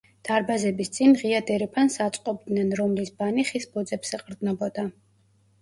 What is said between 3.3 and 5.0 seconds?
ხის ბოძებს ეყრდნობოდა.